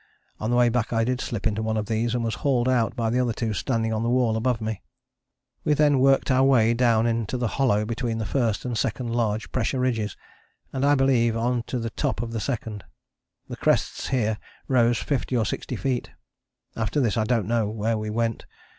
On 0.39 0.49
the 0.49 0.55
way 0.55 0.69
back 0.69 0.91
I 0.91 1.03
did 1.03 1.21
slip 1.21 1.45
into 1.45 1.61
one 1.61 1.77
of 1.77 1.85
these 1.85 2.15
and 2.15 2.23
was 2.23 2.33
hauled 2.41 2.67
out 2.67 2.95
by 2.95 3.11
the 3.11 3.19
other 3.19 3.33
two 3.33 3.53
standing 3.53 3.93
on 3.93 4.01
the 4.01 4.09
wall 4.09 4.35
above 4.35 4.59
me. 4.59 4.81
We 5.63 5.75
then 5.75 5.99
worked 5.99 6.31
our 6.31 6.43
way 6.43 6.73
down 6.73 7.05
into 7.05 7.37
the 7.37 7.49
hollow 7.49 7.85
between 7.85 8.17
the 8.17 8.25
first 8.25 8.65
and 8.65 8.75
second 8.75 9.13
large 9.13 9.51
pressure 9.51 9.79
ridges, 9.79 10.17
and 10.73 10.83
I 10.83 10.95
believe 10.95 11.37
on 11.37 11.61
to 11.67 11.77
the 11.77 11.91
top 11.91 12.23
of 12.23 12.31
the 12.31 12.39
second. 12.39 12.83
The 13.47 13.57
crests 13.57 14.07
here 14.07 14.39
rose 14.67 14.97
fifty 14.97 15.37
or 15.37 15.45
sixty 15.45 15.75
feet. 15.75 16.09
After 16.75 16.99
this 16.99 17.15
I 17.15 17.23
don't 17.23 17.45
know 17.47 17.69
where 17.69 17.95
we 17.99 18.09
went. 18.09 18.47